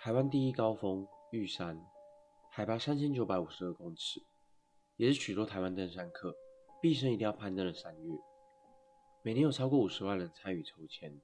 [0.00, 1.84] 台湾第一高峰玉山，
[2.52, 4.22] 海拔三千九百五十二公尺，
[4.96, 6.36] 也是许多台湾登山客
[6.80, 8.12] 毕生一定要攀登的山岳。
[9.24, 11.20] 每年有超过五十万人参与抽签，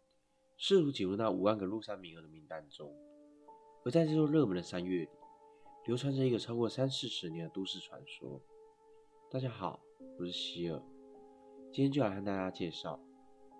[0.56, 2.92] 试图挤入那五万个入山名额的名单中。
[3.84, 5.08] 而在这座热门的山岳里，
[5.86, 8.42] 流传着一个超过三四十年的都市传说。
[9.30, 9.78] 大家好，
[10.18, 10.82] 我是希尔，
[11.72, 12.98] 今天就来和大家介绍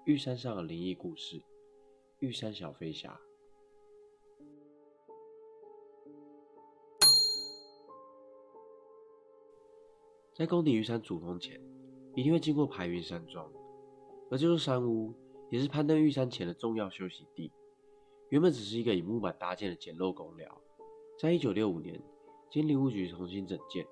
[0.07, 1.41] 玉山上的灵异故事——
[2.19, 3.21] 玉山小飞侠。
[10.35, 11.61] 在攻顶玉山主峰前，
[12.17, 13.49] 一定会经过排云山庄，
[14.33, 15.15] 而这座山屋
[15.49, 17.53] 也是攀登玉山前的重要休息地。
[18.31, 20.61] 原本只是一个以木板搭建的简陋公寮，
[21.21, 22.03] 在一九六五年
[22.51, 23.87] 经林务局重新整建，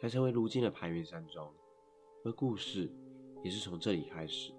[0.00, 1.48] 才成为如今的排云山庄。
[2.24, 2.90] 而故事
[3.44, 4.52] 也是从这里开始。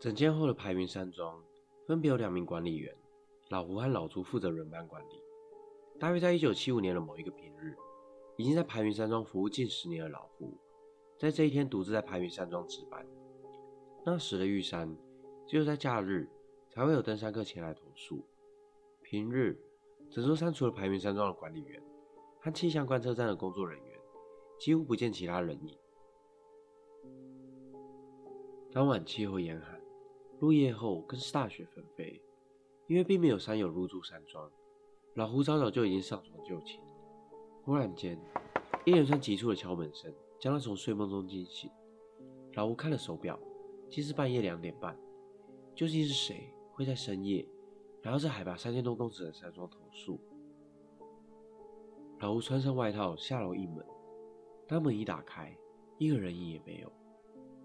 [0.00, 1.40] 整建后的排云山庄
[1.86, 2.92] 分别有两名管理员，
[3.50, 5.22] 老胡和老朱负责轮班管理。
[6.00, 7.76] 大约在一九七五年的某一个平日。
[8.36, 10.56] 已经在排云山庄服务近十年的老胡，
[11.18, 13.06] 在这一天独自在排云山庄值班。
[14.04, 14.96] 那时的玉山，
[15.46, 16.28] 只有在假日
[16.70, 18.24] 才会有登山客前来投诉，
[19.02, 19.60] 平日
[20.10, 21.82] 整座山除了排云山庄的管理员
[22.40, 24.00] 和气象观测站的工作人员，
[24.58, 25.78] 几乎不见其他人影。
[28.72, 29.80] 当晚气候严寒，
[30.40, 32.22] 入夜后更是大雪纷飞，
[32.88, 34.50] 因为并没有山友入住山庄，
[35.14, 36.80] 老胡早早就已经上床就寝。
[37.64, 38.18] 忽然间，
[38.84, 41.70] 一连串急促的敲门声将他从睡梦中惊醒。
[42.54, 43.38] 老吴看了手表，
[43.88, 44.98] 竟是半夜两点半。
[45.74, 47.46] 究竟是谁会在深夜
[48.02, 50.18] 来到这海拔三千多公尺的山庄投诉？
[52.18, 53.86] 老吴穿上外套下楼应门，
[54.66, 55.56] 当门一打开，
[55.98, 56.92] 一个人影也没有。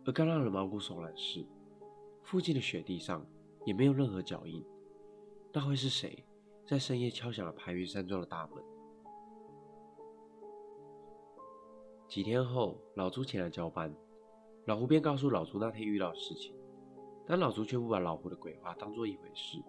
[0.05, 1.43] 而更让人毛骨悚然的是，
[2.21, 3.25] 附近的雪地上
[3.65, 4.63] 也没有任何脚印。
[5.51, 6.23] 那会是谁
[6.67, 8.63] 在深夜敲响了排云山庄的大门？
[12.17, 13.95] 几天后，老朱前来交班，
[14.65, 16.51] 老胡便告诉老朱那天遇到的事情，
[17.27, 19.63] 但老朱却不把老胡的鬼话当做一回事。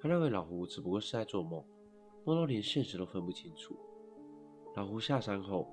[0.00, 1.64] 他认为老胡只不过是在做梦，
[2.24, 3.76] 梦到连现实都分不清楚。
[4.74, 5.68] 老胡下山后，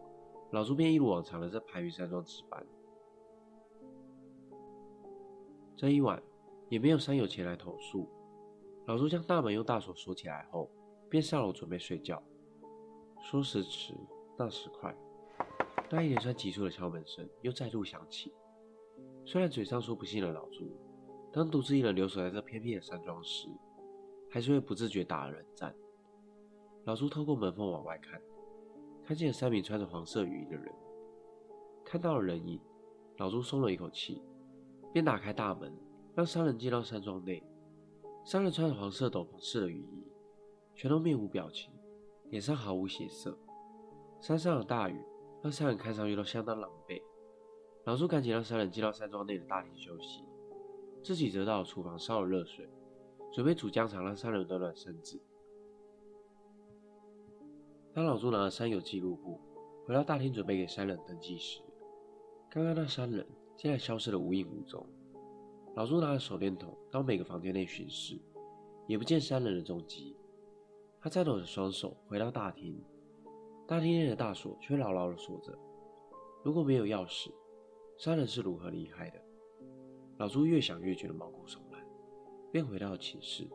[0.51, 2.63] 老朱便一如往常的在排云山庄值班。
[5.75, 6.21] 这一晚
[6.69, 8.07] 也没有山友前来投诉。
[8.85, 10.69] 老朱将大门用大锁锁起来后，
[11.09, 12.21] 便上楼准备睡觉。
[13.19, 13.95] 说时迟，
[14.37, 14.95] 那时快。
[15.89, 18.33] 那一连串急促的敲门声又再度响起。
[19.25, 20.69] 虽然嘴上说不信的老朱，
[21.31, 23.47] 当独自一人留守在这偏僻的山庄时，
[24.29, 25.73] 还是会不自觉打了冷战。
[26.83, 28.21] 老朱透过门缝往外看，
[29.03, 30.73] 看见了三名穿着黄色雨衣的人。
[31.85, 32.59] 看到了人影，
[33.17, 34.21] 老朱松了一口气，
[34.91, 35.73] 便打开大门，
[36.13, 37.41] 让三人进到山庄内。
[38.25, 40.03] 三人穿着黄色斗篷式的雨衣，
[40.75, 41.71] 全都面无表情，
[42.29, 43.37] 脸上毫无血色。
[44.19, 45.01] 山上的大雨。
[45.41, 47.01] 让三人看上去都相当狼狈。
[47.85, 50.25] 老朱赶紧让三人进到山庄内的大厅休息，
[51.03, 52.67] 自己则到厨房烧了热水，
[53.31, 55.21] 准备煮姜茶让三人暖暖身子。
[57.93, 59.39] 当老朱拿了山友记录簿
[59.85, 61.61] 回到大厅准备给三人登记时，
[62.49, 63.25] 刚刚那三人
[63.55, 64.85] 竟然消失得无影无踪。
[65.75, 68.19] 老朱拿着手电筒到每个房间内巡视，
[68.85, 70.17] 也不见三人的踪迹。
[70.99, 72.83] 他颤抖着双手回到大厅。
[73.67, 75.53] 大厅内的大锁却牢牢地锁着。
[76.41, 77.29] 如果没有钥匙，
[77.97, 79.21] 三人是如何离开的？
[80.17, 81.85] 老朱越想越觉得毛骨悚然，
[82.49, 83.45] 便回到寝室，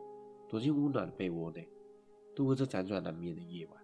[0.47, 1.67] 躲进温暖的被窝内，
[2.35, 3.83] 度过这辗转难眠的夜晚。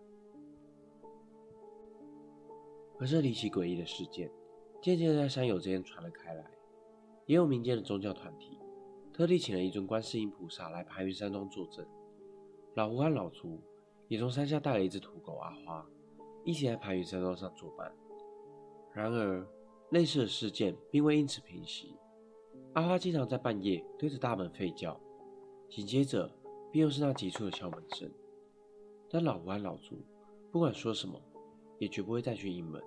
[3.00, 4.32] 而这离奇诡异的事件，
[4.80, 6.46] 渐渐在山友之间传了开来。
[7.26, 8.60] 也有民间的宗教团体，
[9.12, 11.84] 特地请了一尊观世音菩萨来盘云山庄作证。
[12.76, 13.60] 老胡和老朱
[14.08, 15.88] 也从山下带了一只土狗阿花。
[16.44, 17.94] 一起在排云山庄上作伴。
[18.94, 19.48] 然而，
[19.92, 21.96] 类似的事件并未因此平息。
[22.74, 25.00] 阿花经常在半夜对着大门吠叫，
[25.70, 26.30] 紧接着
[26.72, 28.12] 便又是那急促的敲门声。
[29.10, 29.96] 但老吴和老朱
[30.52, 31.20] 不管说什么，
[31.78, 32.82] 也绝不会再去应门。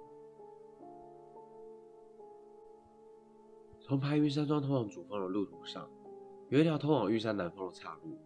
[3.81, 5.88] 从排云山庄通往主峰的路途上，
[6.49, 8.19] 有一条通往玉山南峰的岔路。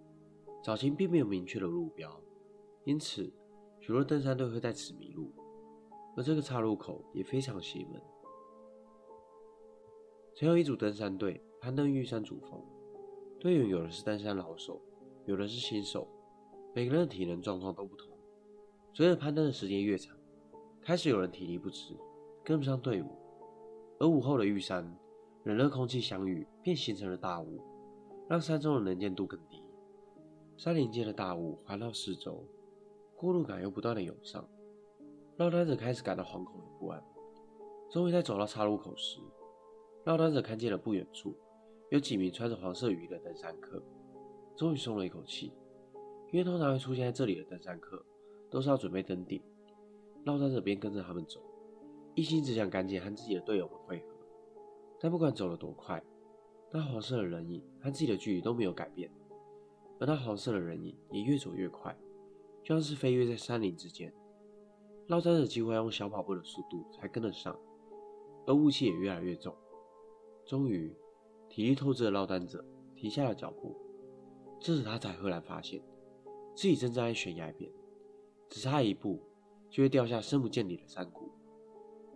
[0.62, 2.21] 早前并没有明确的路标，
[2.85, 3.33] 因此。
[3.87, 5.31] 许多登山队会在此迷路，
[6.17, 8.03] 而这个岔路口也非常邪门。
[10.35, 12.61] 曾有一组登山队攀登玉山主峰，
[13.38, 14.83] 队员有的是登山老手，
[15.25, 16.09] 有的是新手，
[16.75, 18.09] 每个人的体能状况都不同。
[18.93, 20.17] 随着攀登的时间越长，
[20.83, 21.97] 开始有人体力不支，
[22.43, 23.06] 跟不上队伍。
[24.00, 24.85] 而午后的玉山，
[25.44, 27.61] 冷热空气相遇，便形成了大雾，
[28.29, 29.62] 让山中的能见度更低。
[30.56, 32.44] 山林间的大雾环绕四周，
[33.17, 34.47] 孤独感又不断的涌上，
[35.39, 37.03] 落单者开始感到惶恐与不安。
[37.91, 39.19] 终于在走到岔路口时，
[40.05, 41.35] 落单者看见了不远处
[41.91, 43.83] 有几名穿着黄色雨衣的登山客，
[44.55, 45.51] 终于松了一口气，
[46.31, 48.05] 因为通常会出现在这里的登山客
[48.51, 49.41] 都是要准备登顶，
[50.25, 51.41] 落单者便跟着他们走，
[52.15, 54.09] 一心只想赶紧和自己的队友们会合。
[55.01, 56.03] 但不管走了多快，
[56.71, 59.11] 那黄色的人影和自己的距离都没有改变。
[59.99, 61.97] 而那黄色的人影也越走越快，
[62.67, 64.13] 就像是飞跃在山林之间。
[65.07, 67.57] 落单者几乎要用小跑步的速度才跟得上，
[68.45, 69.55] 而雾气也越来越重。
[70.45, 70.93] 终于，
[71.49, 72.65] 体力透支的落单者
[72.97, 73.77] 停下了脚步。
[74.59, 75.81] 这时他才赫然发现，
[76.57, 77.71] 自己正站在悬崖边，
[78.49, 79.21] 只差一步
[79.71, 81.31] 就会掉下深不见底的山谷。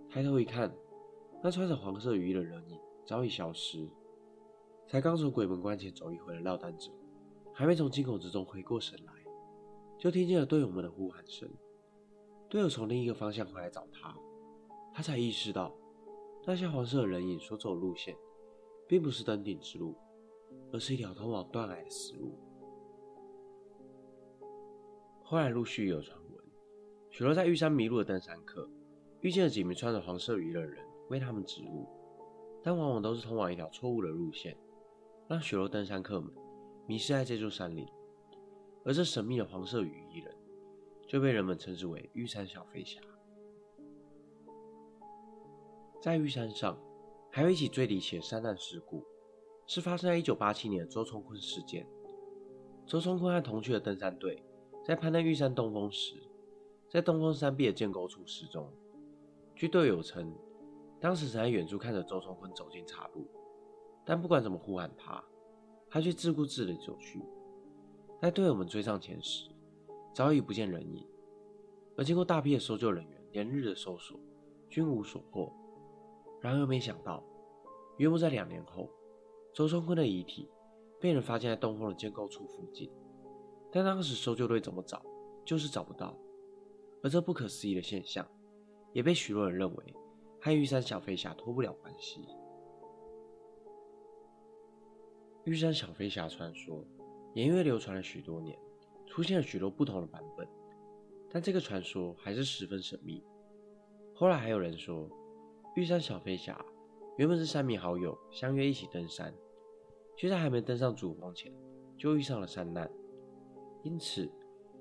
[0.09, 0.75] 抬头一看，
[1.45, 2.77] 那穿着黄色雨衣的人影
[3.07, 3.89] 早已消失。
[4.89, 6.91] 才刚从鬼门关前走一回的落单者。
[7.53, 9.13] 还没从惊恐之中回过神来，
[10.01, 11.47] 就听见了队友们的呼喊声。
[12.49, 14.17] 队友从另一个方向回来找他，
[14.95, 15.77] 他才意识到，
[16.47, 18.17] 那些黄色人影所走的路线，
[18.89, 19.95] 并不是登顶之路，
[20.73, 22.33] 而是一条通往断崖的死路。
[25.23, 26.45] 后来陆续有传闻，
[27.11, 28.67] 许多在玉山迷路的登山客，
[29.21, 31.87] 遇见了几名穿着黄色雨衣的人为他们指路，
[32.63, 34.57] 但往往都是通往一条错误的路线，
[35.29, 36.33] 让许多登山客们。
[36.87, 37.87] 迷失在这座山里，
[38.85, 40.35] 而这神秘的黄色雨衣人
[41.07, 43.01] 就被人们称之为玉山小飞侠。
[46.01, 46.79] 在玉山上，
[47.31, 49.05] 还有一起最离奇的山难事故，
[49.67, 51.87] 是发生在一九八七年的周冲坤事件。
[52.87, 54.43] 周冲坤和同去的登山队
[54.85, 56.15] 在攀登玉山东峰时，
[56.89, 58.73] 在东峰山壁的建沟处失踪。
[59.55, 60.35] 据队友称，
[60.99, 63.27] 当时曾在远处看着周冲坤走进岔路，
[64.07, 65.23] 但不管怎么呼喊他。
[65.93, 67.21] 他却自顾自地走去，
[68.21, 69.49] 在队友们追上前时，
[70.13, 71.07] 早已不见人影。
[71.97, 74.21] 而经过大批的搜救人员连日的搜索，
[74.69, 75.51] 均无所获。
[76.39, 77.25] 然而，没想到，
[77.97, 78.91] 约莫在两年后，
[79.55, 80.51] 周冲坤的遗体
[81.01, 82.91] 被人发现在东风的建构处附近。
[83.73, 85.03] 但当时搜救队怎么找，
[85.43, 86.15] 就是找不到。
[87.03, 88.27] 而这不可思议的现象，
[88.93, 89.95] 也被许多人认为
[90.43, 92.29] 和玉山小飞侠脱不了关系。
[95.45, 96.85] 玉山小飞侠传说
[97.35, 98.59] 沿月流传了许多年，
[99.07, 100.49] 出现了许多不同的版本，
[101.31, 103.25] 但这个传说还是十分神秘。
[104.15, 105.09] 后来还有人说，
[105.77, 106.65] 玉山小飞侠
[107.17, 109.33] 原本是三名好友相约一起登山，
[110.17, 111.53] 却在还没登上主峰前
[111.97, 112.91] 就遇上了山难，
[113.85, 114.31] 因此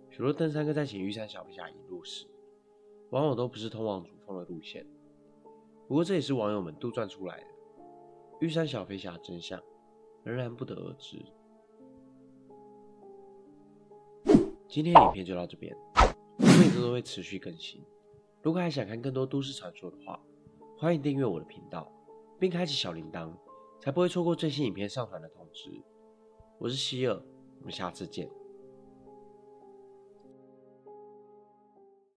[0.10, 2.26] 许多登山客在请玉山小飞侠引路时，
[3.12, 4.86] 往往都不是通往主峰的路线。
[5.88, 7.48] 不过这也是网友们杜撰出来的
[8.42, 9.62] 玉山小飞侠真相。
[10.22, 11.18] 仍然不得而知。
[14.70, 15.76] 今天影片就到这边，
[16.38, 17.84] 我每周都会持续更新。
[18.44, 20.22] 如果还想看更多都市传说的话，
[20.78, 21.92] 欢迎订阅我的频道，
[22.38, 23.34] 并开启小铃铛，
[23.82, 25.72] 才不会错过最新影片上传的通知。
[26.60, 27.20] 我是希尔，
[27.62, 28.30] 我们下次见。